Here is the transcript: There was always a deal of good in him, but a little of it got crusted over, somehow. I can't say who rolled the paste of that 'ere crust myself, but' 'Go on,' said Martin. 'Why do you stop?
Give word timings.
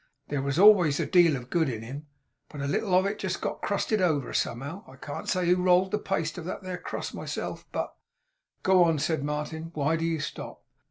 There 0.29 0.41
was 0.41 0.57
always 0.57 0.99
a 0.99 1.05
deal 1.05 1.35
of 1.35 1.51
good 1.51 1.69
in 1.69 1.83
him, 1.83 2.07
but 2.49 2.59
a 2.59 2.65
little 2.65 2.95
of 2.95 3.05
it 3.05 3.21
got 3.39 3.61
crusted 3.61 4.01
over, 4.01 4.33
somehow. 4.33 4.83
I 4.91 4.95
can't 4.95 5.29
say 5.29 5.45
who 5.45 5.57
rolled 5.61 5.91
the 5.91 5.99
paste 5.99 6.39
of 6.39 6.45
that 6.45 6.65
'ere 6.65 6.79
crust 6.79 7.13
myself, 7.13 7.67
but' 7.71 7.93
'Go 8.63 8.83
on,' 8.83 8.97
said 8.97 9.23
Martin. 9.23 9.69
'Why 9.75 9.95
do 9.97 10.05
you 10.05 10.19
stop? 10.19 10.63